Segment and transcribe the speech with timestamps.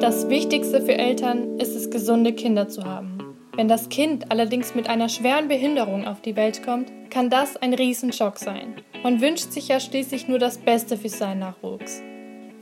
[0.00, 3.18] Das Wichtigste für Eltern ist es, gesunde Kinder zu haben.
[3.54, 7.74] Wenn das Kind allerdings mit einer schweren Behinderung auf die Welt kommt, kann das ein
[7.74, 8.76] Riesenschock sein.
[9.02, 12.02] Man wünscht sich ja schließlich nur das Beste für seinen Nachwuchs.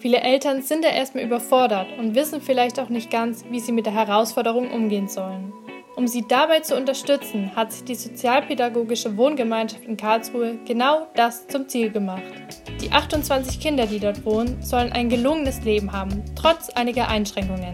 [0.01, 3.87] Viele Eltern sind da erstmal überfordert und wissen vielleicht auch nicht ganz, wie sie mit
[3.87, 5.53] der Herausforderung umgehen sollen.
[5.99, 11.69] Um sie dabei zu unterstützen, hat sich die Sozialpädagogische Wohngemeinschaft in Karlsruhe genau das zum
[11.69, 12.23] Ziel gemacht.
[12.81, 17.73] Die 28 Kinder, die dort wohnen, sollen ein gelungenes Leben haben, trotz einiger Einschränkungen.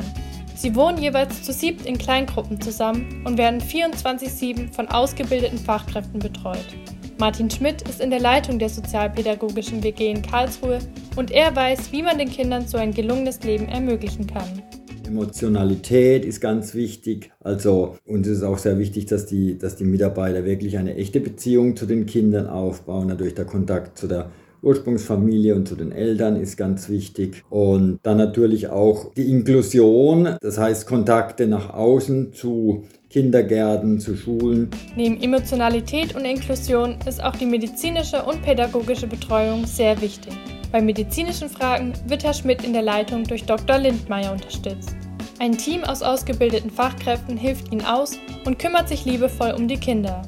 [0.56, 6.74] Sie wohnen jeweils zu siebt in Kleingruppen zusammen und werden 24-7 von ausgebildeten Fachkräften betreut.
[7.18, 10.78] Martin Schmidt ist in der Leitung der sozialpädagogischen WG in Karlsruhe
[11.16, 14.62] und er weiß, wie man den Kindern so ein gelungenes Leben ermöglichen kann.
[15.08, 17.30] Emotionalität ist ganz wichtig.
[17.40, 21.76] Also uns ist auch sehr wichtig, dass die, dass die Mitarbeiter wirklich eine echte Beziehung
[21.76, 23.08] zu den Kindern aufbauen.
[23.08, 24.30] Natürlich der Kontakt zu der
[24.64, 27.44] Ursprungsfamilie und zu den Eltern ist ganz wichtig.
[27.50, 34.70] Und dann natürlich auch die Inklusion, das heißt Kontakte nach außen zu Kindergärten, zu Schulen.
[34.96, 40.32] Neben Emotionalität und Inklusion ist auch die medizinische und pädagogische Betreuung sehr wichtig.
[40.72, 43.78] Bei medizinischen Fragen wird Herr Schmidt in der Leitung durch Dr.
[43.78, 44.96] Lindmeier unterstützt.
[45.38, 50.22] Ein Team aus ausgebildeten Fachkräften hilft ihnen aus und kümmert sich liebevoll um die Kinder.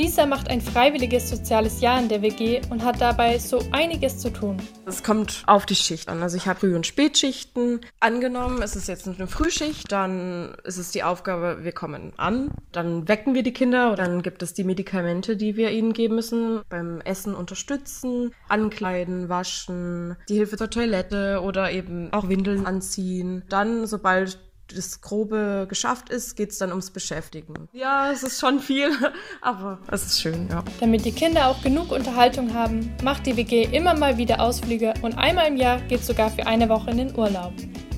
[0.00, 4.32] Lisa macht ein freiwilliges soziales Jahr in der WG und hat dabei so einiges zu
[4.32, 4.56] tun.
[4.86, 6.22] Es kommt auf die Schicht an.
[6.22, 7.82] Also ich habe Früh- und Spätschichten.
[8.00, 13.08] Angenommen, es ist jetzt eine Frühschicht, dann ist es die Aufgabe, wir kommen an, dann
[13.08, 17.02] wecken wir die Kinder, dann gibt es die Medikamente, die wir ihnen geben müssen, beim
[17.02, 23.42] Essen unterstützen, ankleiden, waschen, die Hilfe zur Toilette oder eben auch Windeln anziehen.
[23.50, 24.38] Dann, sobald
[24.76, 27.68] das Grobe geschafft ist, geht es dann ums Beschäftigen.
[27.72, 28.90] Ja, es ist schon viel,
[29.40, 30.64] aber es ist schön, ja.
[30.80, 35.18] Damit die Kinder auch genug Unterhaltung haben, macht die WG immer mal wieder Ausflüge und
[35.18, 37.52] einmal im Jahr geht sogar für eine Woche in den Urlaub.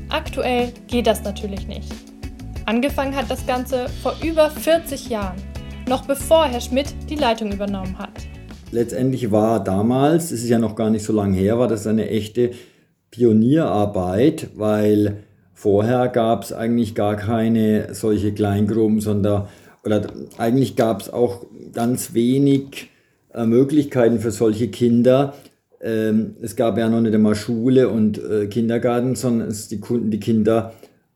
[0.09, 1.93] Aktuell geht das natürlich nicht.
[2.67, 5.41] Angefangen hat das Ganze vor über 40 Jahren,
[5.89, 8.29] noch bevor Herr Schmidt die Leitung übernommen hat.
[8.71, 12.09] Letztendlich war damals, es ist ja noch gar nicht so lange her, war das eine
[12.09, 12.53] echte
[13.11, 15.25] Pionierarbeit, weil
[15.63, 19.47] Vorher gab es eigentlich gar keine solche Kleingruppen, sondern
[19.85, 22.91] oder eigentlich gab es auch ganz wenig
[23.33, 25.35] äh, Möglichkeiten für solche Kinder.
[25.81, 30.19] Ähm, es gab ja noch nicht einmal Schule und äh, Kindergarten, sondern es, die, die
[30.19, 30.73] Kinder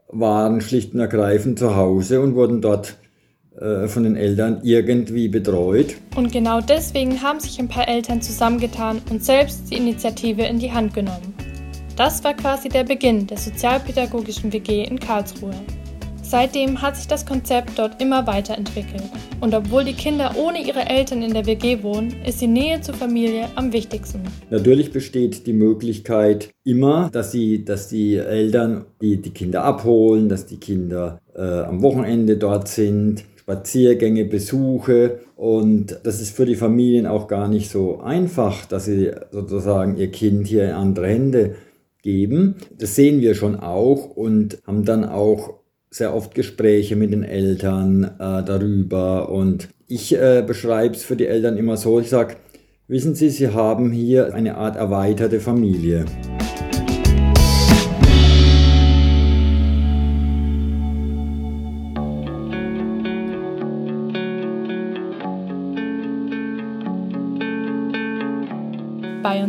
[0.06, 2.94] waren schlicht und ergreifend zu Hause und wurden dort
[3.60, 5.96] äh, von den Eltern irgendwie betreut.
[6.14, 10.70] Und genau deswegen haben sich ein paar Eltern zusammengetan und selbst die Initiative in die
[10.70, 11.34] Hand genommen.
[11.96, 15.54] Das war quasi der Beginn der sozialpädagogischen WG in Karlsruhe.
[16.20, 19.04] Seitdem hat sich das Konzept dort immer weiterentwickelt.
[19.40, 22.94] Und obwohl die Kinder ohne ihre Eltern in der WG wohnen, ist die Nähe zur
[22.94, 24.20] Familie am wichtigsten.
[24.50, 30.44] Natürlich besteht die Möglichkeit immer, dass, sie, dass die Eltern die, die Kinder abholen, dass
[30.44, 33.24] die Kinder äh, am Wochenende dort sind.
[33.36, 39.12] Spaziergänge, Besuche und das ist für die Familien auch gar nicht so einfach, dass sie
[39.30, 41.54] sozusagen ihr Kind hier in andere Hände
[42.06, 42.54] geben.
[42.78, 45.54] Das sehen wir schon auch und haben dann auch
[45.90, 49.28] sehr oft Gespräche mit den Eltern äh, darüber.
[49.28, 52.36] Und ich äh, beschreibe es für die Eltern immer so, ich sage,
[52.86, 56.04] wissen Sie, Sie haben hier eine Art erweiterte Familie.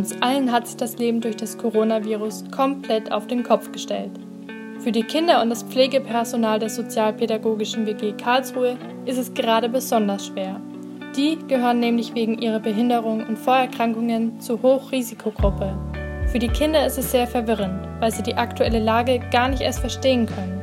[0.08, 4.12] Uns allen hat sich das Leben durch das Coronavirus komplett auf den Kopf gestellt.
[4.78, 10.62] Für die Kinder und das Pflegepersonal der Sozialpädagogischen WG Karlsruhe ist es gerade besonders schwer.
[11.14, 15.76] Die gehören nämlich wegen ihrer Behinderung und Vorerkrankungen zur Hochrisikogruppe.
[16.28, 19.80] Für die Kinder ist es sehr verwirrend, weil sie die aktuelle Lage gar nicht erst
[19.80, 20.62] verstehen können.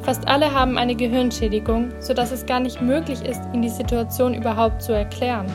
[0.00, 4.80] Fast alle haben eine Gehirnschädigung, sodass es gar nicht möglich ist, ihnen die Situation überhaupt
[4.80, 5.46] zu erklären.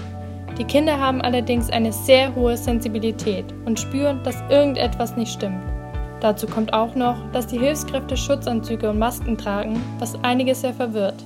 [0.58, 5.62] Die Kinder haben allerdings eine sehr hohe Sensibilität und spüren, dass irgendetwas nicht stimmt.
[6.20, 11.24] Dazu kommt auch noch, dass die Hilfskräfte Schutzanzüge und Masken tragen, was einige sehr verwirrt.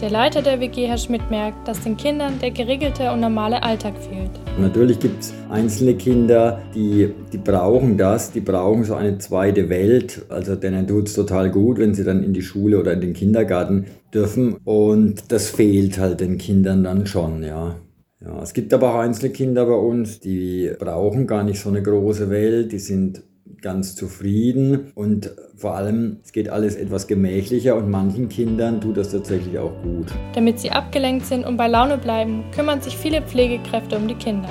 [0.00, 3.94] Der Leiter der WG, Herr Schmidt, merkt, dass den Kindern der geregelte und normale Alltag
[3.96, 4.30] fehlt.
[4.58, 10.26] Natürlich gibt es einzelne Kinder, die, die brauchen das, die brauchen so eine zweite Welt.
[10.28, 13.12] Also denen tut es total gut, wenn sie dann in die Schule oder in den
[13.12, 14.56] Kindergarten dürfen.
[14.64, 17.76] Und das fehlt halt den Kindern dann schon, ja.
[18.24, 22.30] Ja, es gibt aber auch Einzelkinder bei uns, die brauchen gar nicht so eine große
[22.30, 23.22] Welt, die sind
[23.60, 29.10] ganz zufrieden und vor allem, es geht alles etwas gemächlicher und manchen Kindern tut das
[29.10, 30.06] tatsächlich auch gut.
[30.34, 34.48] Damit sie abgelenkt sind und bei Laune bleiben, kümmern sich viele Pflegekräfte um die Kinder.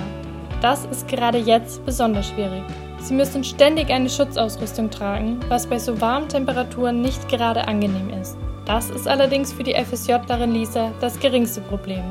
[0.62, 2.64] Das ist gerade jetzt besonders schwierig.
[3.00, 8.38] Sie müssen ständig eine Schutzausrüstung tragen, was bei so warmen Temperaturen nicht gerade angenehm ist.
[8.66, 12.04] Das ist allerdings für die FSJlerin Lisa das geringste Problem.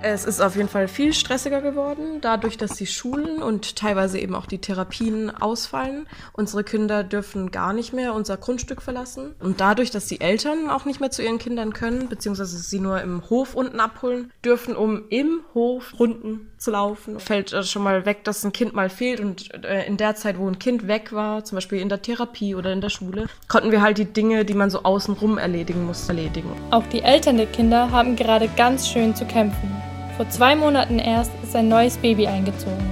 [0.00, 4.36] Es ist auf jeden Fall viel stressiger geworden, dadurch, dass die Schulen und teilweise eben
[4.36, 6.06] auch die Therapien ausfallen.
[6.32, 9.34] Unsere Kinder dürfen gar nicht mehr unser Grundstück verlassen.
[9.40, 13.00] Und dadurch, dass die Eltern auch nicht mehr zu ihren Kindern können, beziehungsweise sie nur
[13.00, 18.22] im Hof unten abholen dürfen, um im Hof Runden zu laufen, fällt schon mal weg,
[18.22, 19.18] dass ein Kind mal fehlt.
[19.18, 22.54] Und äh, in der Zeit, wo ein Kind weg war, zum Beispiel in der Therapie
[22.54, 26.08] oder in der Schule, konnten wir halt die Dinge, die man so außenrum erledigen muss,
[26.08, 26.50] erledigen.
[26.70, 29.70] Auch die Eltern der Kinder haben gerade ganz schön zu kämpfen.
[30.18, 32.84] Vor zwei Monaten erst ist ein neues Baby eingezogen.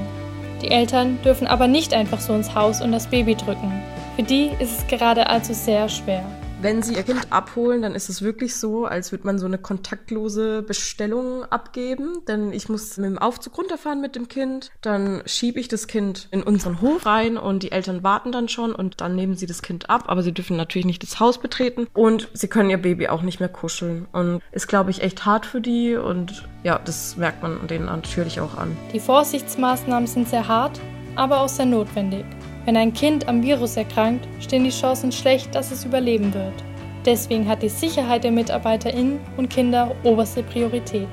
[0.62, 3.82] Die Eltern dürfen aber nicht einfach so ins Haus und das Baby drücken.
[4.14, 6.24] Für die ist es gerade also sehr schwer.
[6.66, 9.56] Wenn sie ihr Kind abholen, dann ist es wirklich so, als würde man so eine
[9.56, 12.24] kontaktlose Bestellung abgeben.
[12.26, 16.26] Denn ich muss mit dem Aufzug runterfahren mit dem Kind, dann schiebe ich das Kind
[16.32, 19.62] in unseren Hof rein und die Eltern warten dann schon und dann nehmen sie das
[19.62, 20.06] Kind ab.
[20.08, 23.38] Aber sie dürfen natürlich nicht das Haus betreten und sie können ihr Baby auch nicht
[23.38, 24.08] mehr kuscheln.
[24.10, 28.40] Und ist, glaube ich, echt hart für die und ja, das merkt man denen natürlich
[28.40, 28.76] auch an.
[28.92, 30.80] Die Vorsichtsmaßnahmen sind sehr hart,
[31.14, 32.24] aber auch sehr notwendig.
[32.66, 36.64] Wenn ein Kind am Virus erkrankt, stehen die Chancen schlecht, dass es überleben wird.
[37.04, 41.06] Deswegen hat die Sicherheit der MitarbeiterInnen und Kinder oberste Priorität.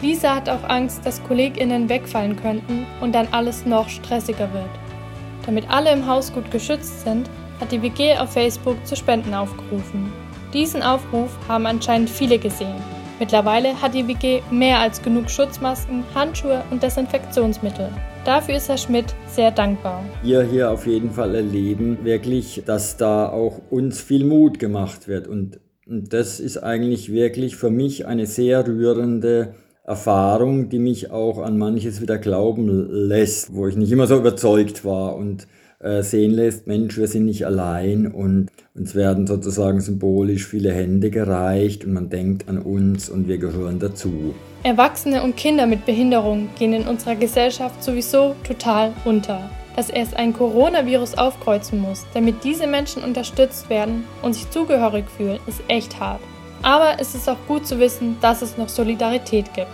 [0.00, 4.70] Lisa hat auch Angst, dass KollegInnen wegfallen könnten und dann alles noch stressiger wird.
[5.44, 7.28] Damit alle im Haus gut geschützt sind,
[7.60, 10.12] hat die WG auf Facebook zu Spenden aufgerufen.
[10.52, 12.80] Diesen Aufruf haben anscheinend viele gesehen.
[13.18, 17.90] Mittlerweile hat die WG mehr als genug Schutzmasken, Handschuhe und Desinfektionsmittel.
[18.24, 20.02] Dafür ist Herr Schmidt sehr dankbar.
[20.22, 25.28] Wir hier auf jeden Fall erleben wirklich, dass da auch uns viel Mut gemacht wird.
[25.28, 31.38] Und, und das ist eigentlich wirklich für mich eine sehr rührende Erfahrung, die mich auch
[31.38, 35.46] an manches wieder glauben lässt, wo ich nicht immer so überzeugt war und
[35.80, 41.10] äh, sehen lässt, Mensch, wir sind nicht allein und uns werden sozusagen symbolisch viele Hände
[41.10, 44.34] gereicht und man denkt an uns und wir gehören dazu.
[44.64, 49.48] Erwachsene und Kinder mit Behinderung gehen in unserer Gesellschaft sowieso total unter.
[49.76, 55.38] Dass erst ein Coronavirus aufkreuzen muss, damit diese Menschen unterstützt werden und sich zugehörig fühlen,
[55.46, 56.20] ist echt hart.
[56.62, 59.68] Aber es ist auch gut zu wissen, dass es noch Solidarität gibt.